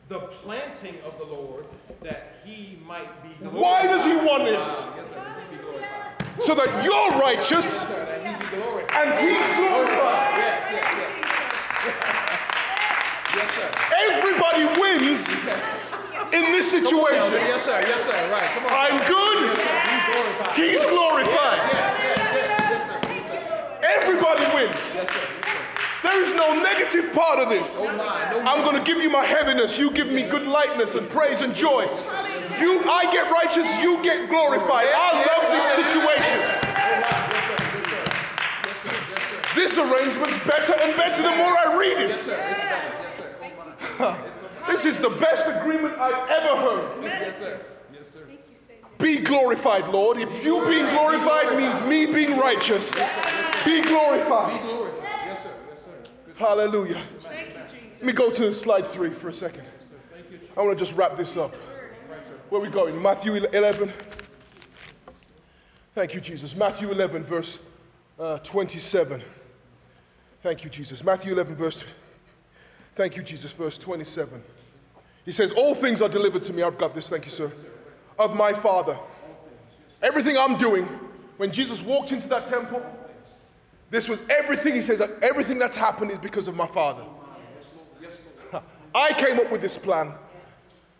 [0.08, 1.66] the planting of the Lord,
[2.02, 3.28] that he might be.
[3.46, 4.88] Why does he want this?
[4.96, 5.36] Yes, sir.
[5.50, 6.42] He be glorified.
[6.42, 9.06] So that you're righteous Sir, that he be glorified.
[9.06, 10.38] and he's glorified.
[14.10, 15.28] Everybody wins
[16.32, 17.32] in this situation.
[17.32, 17.80] Yes, sir.
[17.86, 18.30] Yes, sir.
[18.30, 18.42] Right.
[18.54, 18.72] Come on.
[18.72, 19.58] I'm good,
[20.56, 21.87] He's glorified.
[24.06, 24.42] He's glorified.
[24.42, 24.92] Everybody wins.
[24.94, 25.38] Yes, sir.
[26.02, 27.78] There is no negative part of this.
[27.80, 27.84] Oh.
[27.84, 31.40] No, I'm going to give you my heaviness, you give me good lightness and praise
[31.40, 31.82] and joy.
[32.60, 34.86] You, I get righteous, you get glorified.
[34.94, 36.38] I love this situation.
[39.54, 42.16] This arrangement's better and better the more I read it.
[42.16, 42.30] sir.
[42.30, 42.36] Yes, sir.
[42.88, 43.52] Yes, sir.
[44.00, 44.24] Oh,
[44.64, 44.70] my.
[44.70, 47.02] This is the best agreement I've ever heard.
[47.02, 47.60] Yes, sir.
[47.92, 48.20] Yes, sir.
[48.98, 50.18] Be glorified, Lord.
[50.18, 52.94] If you being glorified means me being righteous,
[53.64, 54.62] be glorified.
[54.62, 55.08] Glorified.
[55.26, 55.50] Yes, sir.
[55.70, 55.90] Yes, sir.
[56.26, 56.36] Good.
[56.36, 57.00] Hallelujah.
[57.24, 59.64] Let me go to slide three for a second.
[60.56, 61.54] I want to just wrap this up.
[62.48, 63.00] Where we going?
[63.02, 63.92] Matthew 11.
[65.94, 66.54] Thank you, Jesus.
[66.54, 67.58] Matthew 11, verse
[68.18, 69.22] uh, 27.
[70.42, 71.04] Thank you, Jesus.
[71.04, 71.94] Matthew 11, verse.
[72.92, 73.52] Thank you, Jesus.
[73.52, 74.42] Verse 27.
[75.24, 76.62] He says, All things are delivered to me.
[76.62, 77.08] I've got this.
[77.08, 77.52] Thank you, sir.
[78.18, 78.96] Of my Father.
[80.02, 80.84] Everything I'm doing,
[81.36, 82.82] when Jesus walked into that temple,
[83.90, 84.74] this was everything.
[84.74, 87.04] He says everything that's happened is because of my Father.
[88.94, 90.14] I came up with this plan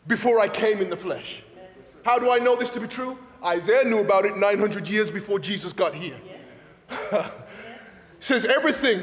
[0.07, 1.43] before I came in the flesh.
[2.05, 3.19] How do I know this to be true?
[3.45, 6.17] Isaiah knew about it 900 years before Jesus got here.
[8.19, 9.03] says everything.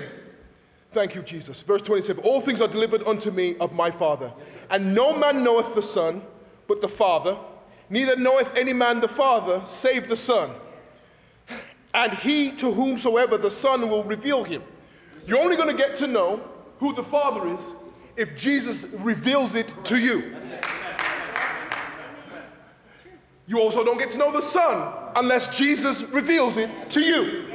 [0.89, 1.62] Thank you, Jesus.
[1.62, 4.32] Verse 27 All things are delivered unto me of my Father.
[4.69, 6.24] And no man knoweth the Son
[6.67, 7.38] but the Father,
[7.89, 10.50] neither knoweth any man the Father save the Son.
[11.95, 14.62] And he to whomsoever the Son will reveal him.
[15.25, 16.41] You're only going to get to know
[16.79, 17.73] who the Father is
[18.17, 20.36] if Jesus reveals it to you.
[23.47, 27.45] You also don't get to know the Son unless Jesus reveals it to you.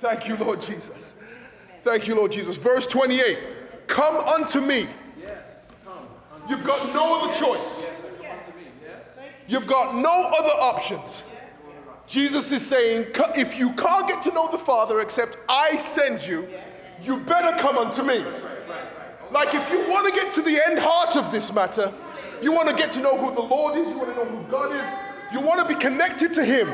[0.00, 1.14] Thank you, Lord Jesus.
[1.78, 2.58] Thank you, Lord Jesus.
[2.58, 3.38] Verse 28
[3.86, 4.86] Come unto me.
[6.50, 7.86] You've got no other choice.
[9.46, 11.24] You've got no other options.
[12.08, 16.48] Jesus is saying, if you can't get to know the Father except I send you,
[17.02, 18.24] you better come unto me.
[19.30, 21.92] Like if you want to get to the end heart of this matter,
[22.40, 24.50] you want to get to know who the Lord is, you want to know who
[24.50, 24.90] God is,
[25.32, 26.72] you want to be connected to Him.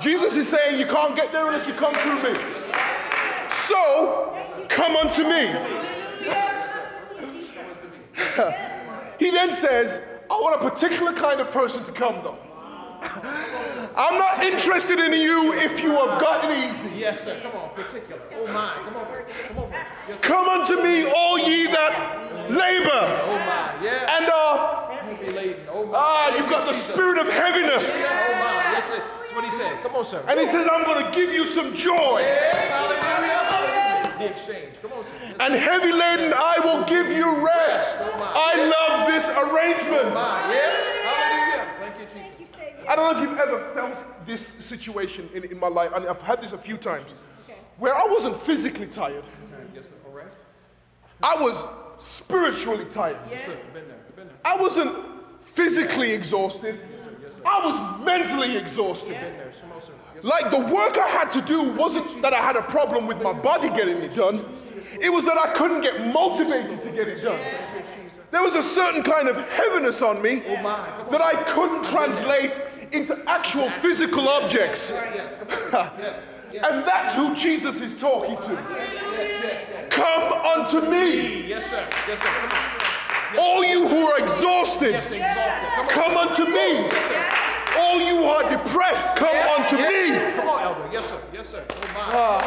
[0.00, 2.38] Jesus is saying you can't get there unless you come through me.
[3.48, 4.36] So,
[4.68, 5.46] come unto me.
[9.20, 12.38] he then says, I want a particular kind of person to come though.
[13.96, 16.98] I'm not interested in you if you have gotten easy.
[16.98, 17.36] Yes, sir.
[17.42, 18.20] Come on, particular.
[18.34, 18.72] Oh my.
[18.84, 19.06] Come on.
[19.48, 19.70] Come on.
[20.08, 20.20] Yes.
[20.20, 23.84] Come unto me, all ye that labor Oh my.
[23.84, 24.16] Yeah.
[24.18, 25.66] and are Heavy laden.
[25.70, 25.92] Oh my.
[25.96, 28.04] ah, you've got the spirit of heaviness.
[28.04, 28.72] Oh my.
[28.72, 28.98] Yes, sir.
[28.98, 29.72] That's what he said.
[29.82, 30.22] Come on, sir.
[30.28, 32.18] And he says, I'm going to give you some joy.
[32.20, 34.30] Yes, hallelujah.
[34.30, 34.74] Exchange.
[34.82, 35.34] Come on, sir.
[35.40, 37.98] And heavy laden, I will give you rest.
[38.00, 40.14] I love this arrangement.
[40.50, 40.74] Yes.
[41.04, 41.66] Hallelujah.
[41.80, 42.20] Thank you, Jesus.
[42.26, 42.75] Thank you, Savior.
[42.88, 46.20] I don't know if you've ever felt this situation in, in my life, and I've
[46.22, 47.14] had this a few times,
[47.78, 49.24] where I wasn't physically tired,
[49.74, 49.94] Yes, sir.
[50.06, 50.26] All right.
[51.22, 53.18] I was spiritually tired.
[53.30, 53.56] Yes, sir.
[53.72, 53.96] Been there.
[54.16, 54.36] Been there.
[54.44, 54.96] I wasn't
[55.42, 57.10] physically exhausted, Yes, sir.
[57.22, 57.42] Yes, sir.
[57.44, 59.12] I was mentally exhausted.
[59.12, 59.52] Been there.
[59.60, 59.92] Come on, sir.
[60.14, 63.22] Yes, Like the work I had to do wasn't that I had a problem with
[63.22, 64.44] my body getting it done,
[65.00, 67.38] it was that I couldn't get motivated to get it done.
[68.30, 72.60] There was a certain kind of heaviness on me oh that I couldn't translate
[72.96, 74.90] into actual physical objects.
[74.92, 78.56] and that's who Jesus is talking to.
[79.90, 81.86] Come unto me, yes sir.
[82.08, 82.28] Yes, sir.
[82.28, 83.38] Come on.
[83.38, 84.94] all you who are exhausted.
[85.88, 86.16] Come.
[86.16, 86.88] Unto me.
[87.78, 90.16] All you who are depressed, come unto me.
[90.34, 90.88] Come on, elder.
[90.92, 91.20] Yes, sir.
[91.32, 91.64] Yes, sir.
[91.68, 92.00] Oh my.
[92.00, 92.40] Come on.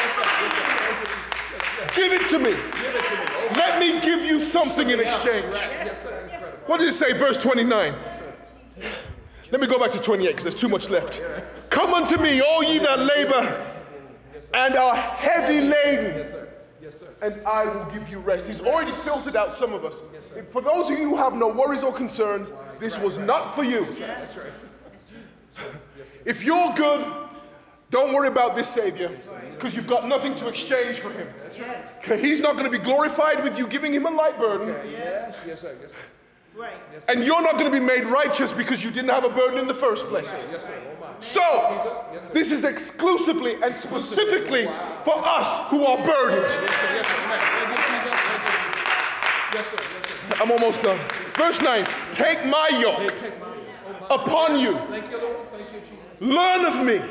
[0.00, 0.26] Yes, sir.
[0.42, 0.66] Yes, sir.
[0.76, 1.24] Thank you, Jesus.
[1.52, 1.96] Yes, yes.
[1.96, 2.50] Give it to me.
[2.50, 3.24] Give it to me.
[3.26, 5.44] Oh, Let me give you something in exchange.
[5.52, 6.58] yes, sir.
[6.66, 7.94] What does it say, verse 29?
[9.50, 11.22] Let me go back to 28 because there's too much left.
[11.70, 13.64] Come unto me, all ye that labor
[14.54, 16.26] and are heavy laden,
[16.82, 17.02] Yes.
[17.20, 18.46] And I will give you rest.
[18.46, 20.06] He's already filtered out some of us.
[20.50, 23.88] For those of you who have no worries or concerns, this was not for you.
[26.24, 27.12] If you're good,
[27.90, 29.10] don't worry about this Savior
[29.52, 31.28] because you've got nothing to exchange for him.
[32.20, 34.68] He's not going to be glorified with you giving him a light burden.
[34.90, 35.76] Yes, yes, sir.
[35.80, 35.98] Yes, sir.
[36.56, 36.72] Right.
[37.08, 39.66] And you're not going to be made righteous because you didn't have a burden in
[39.66, 40.48] the first place.
[40.50, 40.72] Yes, sir.
[40.72, 41.12] Oh my.
[41.20, 44.64] So, this is exclusively and specifically
[45.04, 46.42] for us who are burdened.
[46.42, 46.94] Yes, sir.
[46.94, 47.16] Yes, sir.
[47.24, 47.40] Amen.
[47.40, 48.20] Thank you, Jesus.
[48.20, 49.58] Thank you.
[49.58, 49.76] Yes, sir.
[49.76, 50.42] Yes, sir.
[50.42, 50.98] I'm almost done.
[51.34, 53.50] Verse 9 Take my yoke Take mine.
[53.86, 54.24] Oh my.
[54.24, 55.36] upon you, Thank you, Lord.
[55.52, 56.20] Thank you, Jesus.
[56.20, 57.02] learn of me.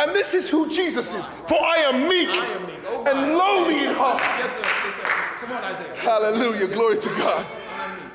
[0.00, 1.24] And this is who Jesus is.
[1.48, 2.74] For I am meek I am meek.
[2.88, 3.10] Oh my.
[3.10, 4.20] and lowly in heart.
[4.20, 4.60] Yes, sir.
[4.60, 5.46] Yes, sir.
[5.46, 5.96] Come on, Isaiah.
[5.96, 6.68] Hallelujah.
[6.68, 7.46] Glory to God.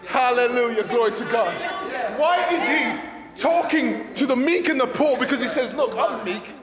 [0.10, 0.84] Hallelujah.
[0.86, 1.54] Glory to God.
[2.17, 5.17] Why is he talking to the meek and the poor?
[5.17, 6.54] Because he says, Look, I'm meek.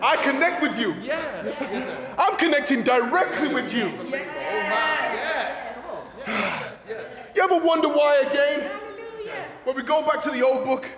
[0.00, 0.94] I connect with you.
[1.02, 1.44] Yes.
[1.60, 2.14] Yes, sir.
[2.18, 3.88] I'm connecting directly with you.
[4.08, 5.74] Yes.
[5.74, 6.06] Come on.
[6.26, 6.80] Yes.
[6.88, 7.04] Yes.
[7.36, 8.60] You ever wonder why again?
[8.70, 9.44] Hallelujah.
[9.64, 10.88] When we go back to the old book,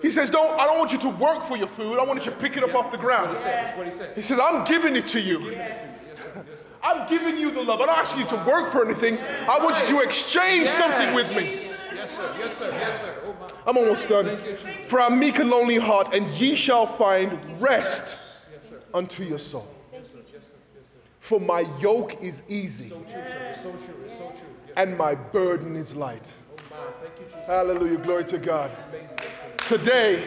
[0.00, 2.30] he says, Don't I don't want you to work for your food, I want you
[2.30, 3.36] to pick it up off the ground.
[3.36, 4.14] That's what he said.
[4.14, 5.56] He says, I'm giving it to you.
[6.82, 7.80] I'm giving you the love.
[7.80, 9.18] I'm not asking you to work for anything.
[9.48, 11.44] I want you to exchange something with me.
[11.44, 12.34] Yes, sir.
[12.38, 12.70] Yes, sir.
[12.72, 13.14] Yes, sir.
[13.26, 13.70] Oh my.
[13.70, 14.38] I'm almost done.
[14.86, 18.18] For I'm meek and lonely heart, and ye shall find rest
[18.94, 19.68] unto your soul.
[21.18, 23.54] For my yoke is easy, So true, sir.
[23.54, 23.78] So true.
[24.08, 24.48] So true.
[24.66, 24.74] Yes.
[24.76, 26.34] and my burden is light.
[26.50, 26.76] Oh my.
[27.06, 27.42] Thank you.
[27.46, 27.98] Hallelujah.
[27.98, 28.70] Glory to God.
[29.58, 30.24] Today,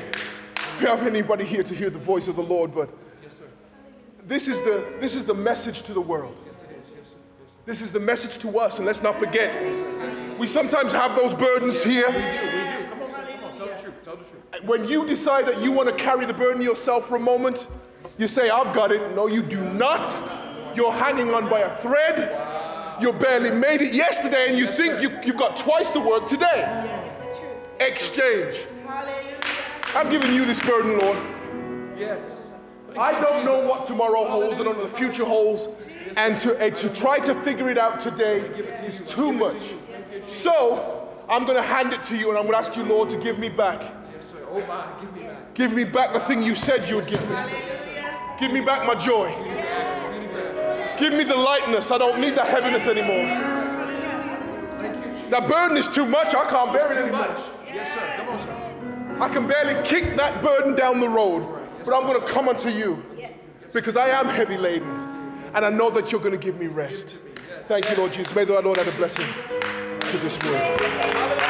[0.80, 2.90] we have anybody here to hear the voice of the Lord, but
[4.26, 6.38] this is the this is the message to the world.
[7.66, 9.58] This is the message to us, and let's not forget,
[10.38, 12.04] we sometimes have those burdens here.
[12.08, 13.38] Come on, sir.
[13.42, 13.56] On.
[13.56, 13.94] Tell the truth.
[14.04, 14.66] Tell the truth.
[14.66, 17.68] When you decide that you want to carry the burden yourself for a moment,
[18.18, 19.16] you say, I've got it.
[19.16, 20.06] No, you do not.
[20.76, 23.00] You're hanging on by a thread.
[23.02, 26.66] You barely made it yesterday, and you think you, you've got twice the work today.
[27.06, 27.80] It's the truth.
[27.80, 28.58] Exchange.
[28.86, 29.38] Hallelujah.
[29.96, 31.18] I'm giving you this burden, Lord.
[31.98, 32.43] Yes.
[32.98, 34.60] I don't know what tomorrow holds.
[34.60, 35.88] I don't know what the future holds.
[36.16, 38.40] And to, and to try to figure it out today
[38.86, 39.62] is too much.
[40.28, 43.10] So I'm going to hand it to you and I'm going to ask you, Lord,
[43.10, 43.82] to give me back.
[44.16, 44.66] Yes, sir.
[44.68, 44.86] My.
[45.02, 45.56] Give me back.
[45.56, 47.36] Give me back the thing you said you would give me.
[48.40, 49.34] Give me back my joy.
[51.00, 51.92] Give me the lightness.
[51.92, 53.26] I don't need the heaviness anymore.
[55.30, 56.36] That burden is too much.
[56.36, 57.22] I can't bear it anymore.
[57.22, 57.40] much.
[57.74, 58.14] Yes, sir.
[58.18, 59.18] Come on, sir.
[59.20, 61.44] I can barely kick that burden down the road,
[61.86, 63.04] but I'm going to come unto you
[63.74, 64.90] because I am heavy laden
[65.56, 67.18] and I know that you're going to give me rest.
[67.68, 68.36] Thank you, Lord Jesus.
[68.36, 69.28] May the Lord add a blessing
[70.02, 71.43] to this word.